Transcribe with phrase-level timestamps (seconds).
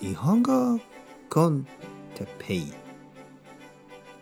[0.00, 0.80] 日本語
[1.28, 1.66] コン
[2.14, 2.72] テペイ。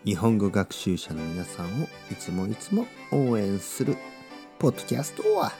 [0.03, 3.95] 日本語学習者の皆さんをいつもいつも応援する
[4.57, 5.53] ポッドキャストは。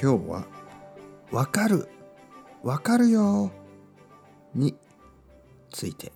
[0.00, 0.46] 今日は
[1.32, 1.88] 「わかる
[2.62, 3.50] わかるよ」
[4.54, 4.76] に
[5.72, 6.12] ついて。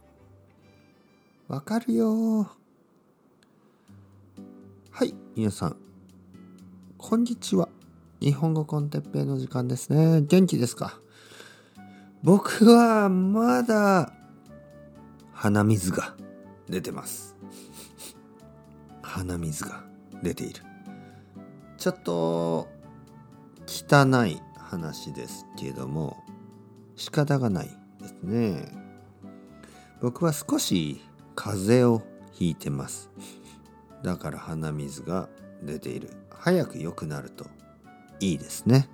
[1.48, 2.44] わかるよ。
[4.92, 5.76] はい皆さん。
[6.96, 7.63] こんにちは。
[8.24, 10.22] 日本語コンテッペイの時間ですね。
[10.22, 10.98] 元気ですか？
[12.22, 14.14] 僕はまだ
[15.34, 16.14] 鼻水が
[16.66, 17.36] 出てます。
[19.02, 19.84] 鼻水が
[20.22, 20.62] 出ている。
[21.76, 22.66] ちょっと
[23.66, 26.16] 汚い話ですけども
[26.96, 27.68] 仕方がない
[28.00, 28.72] ですね。
[30.00, 31.02] 僕は少し
[31.34, 33.10] 風邪をひいてます。
[34.02, 35.28] だから鼻水が
[35.62, 36.08] 出ている。
[36.30, 37.44] 早く良くなると
[38.20, 38.88] いいですね。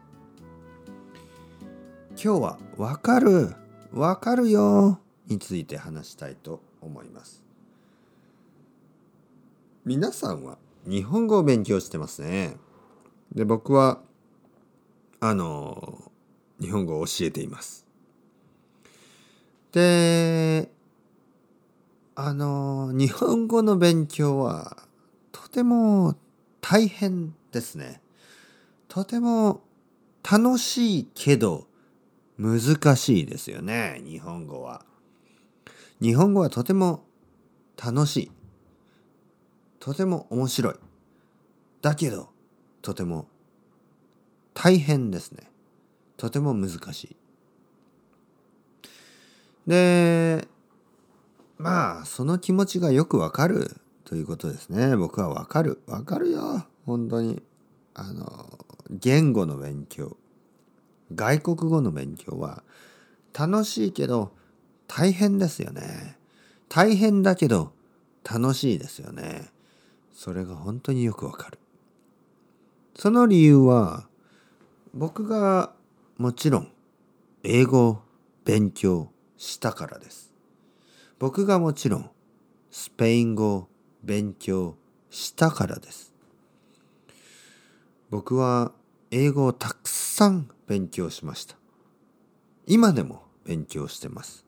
[2.22, 3.54] 今日は「わかる
[3.92, 7.42] わかるよ」について話したいと思います。
[9.84, 12.56] 皆さんは日本語を勉強してますね。
[13.32, 14.02] で僕は
[15.20, 16.10] あの
[16.60, 17.86] 日本語を教えています。
[19.72, 20.70] で
[22.16, 24.76] あの日本語の勉強は
[25.32, 26.16] とても
[26.60, 28.02] 大変ですね。
[28.90, 29.62] とても
[30.28, 31.68] 楽しいけど
[32.36, 34.84] 難しいですよね日本語は。
[36.02, 37.04] 日本語はとても
[37.82, 38.32] 楽しい。
[39.78, 40.74] とても面白い。
[41.82, 42.30] だけど
[42.82, 43.28] とても
[44.54, 45.48] 大変ですね。
[46.16, 47.16] とても難しい。
[49.68, 50.48] で
[51.58, 54.96] まあその気持ちがよくわかるということですね。
[54.96, 55.80] 僕はわかる。
[55.86, 56.66] わかるよ。
[56.86, 57.40] 本当に。
[57.94, 58.58] あの
[58.90, 60.16] 言語の勉強
[61.14, 62.62] 外国語の勉強は
[63.38, 64.32] 楽しいけど
[64.86, 66.16] 大変ですよね。
[66.68, 67.72] 大変だけど
[68.24, 69.50] 楽しいですよね。
[70.12, 71.58] それが本当によくわかる。
[72.96, 74.08] その理由は
[74.92, 75.72] 僕が
[76.18, 76.72] もちろん
[77.44, 78.02] 英語を
[78.44, 80.32] 勉強したからです。
[81.18, 82.10] 僕がもちろん
[82.70, 83.68] スペイン語を
[84.02, 84.76] 勉強
[85.10, 86.09] したからです。
[88.10, 88.72] 僕は
[89.12, 91.56] 英語をたくさん勉強しました。
[92.66, 94.44] 今でも勉強してます。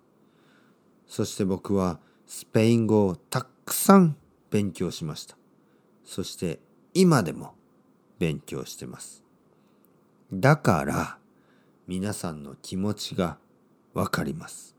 [1.06, 4.16] そして僕はスペイン語をたくさん
[4.50, 5.36] 勉強しました。
[6.04, 6.58] そして
[6.92, 7.54] 今でも
[8.18, 9.22] 勉強してます。
[10.32, 11.18] だから
[11.86, 13.38] 皆さんの気持ちが
[13.94, 14.74] わかります。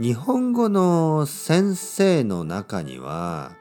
[0.00, 3.56] 日本語の先生の中には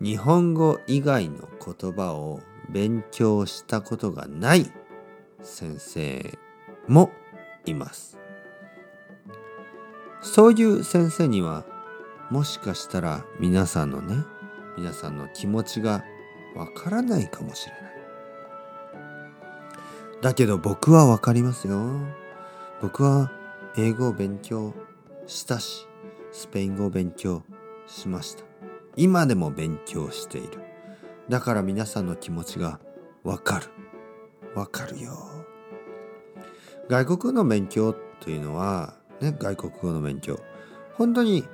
[0.00, 4.70] 日本語以外の言葉を勉強したことがない
[5.42, 6.38] 先生
[6.86, 7.10] も
[7.64, 8.18] います。
[10.20, 11.64] そういう先生には
[12.30, 14.24] もしかしたら皆さんのね
[14.76, 16.04] 皆さんの気持ちが
[16.54, 17.82] わからないかもしれない。
[20.22, 21.80] だけど僕はわかりますよ。
[22.82, 23.30] 僕は
[23.76, 24.74] 英語を勉強
[25.26, 25.86] したし
[26.32, 27.42] スペイン語を勉強
[27.86, 28.55] しました。
[28.96, 30.60] 今でも勉強している。
[31.28, 32.80] だから皆さんの気持ちが
[33.22, 33.66] わかる。
[34.54, 35.12] わかるよ。
[36.88, 40.38] 外国の勉強というのはね外国語の勉強。
[40.94, 41.44] 本当に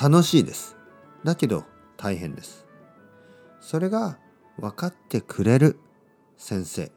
[0.00, 0.76] 楽しいです。
[1.24, 1.64] だけど
[1.96, 2.66] 大変です。
[3.60, 4.18] それが
[4.58, 5.78] 分かってくれる
[6.36, 6.92] 先生、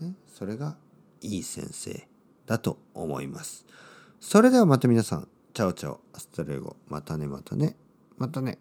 [0.00, 0.76] ね、それが
[1.20, 2.08] いい先生
[2.46, 3.66] だと思います。
[4.18, 5.28] それではまた皆さん。
[5.54, 6.00] Chao chao。
[6.14, 6.76] Hasta luego。
[6.88, 7.76] またねまたね。
[8.16, 8.58] またね。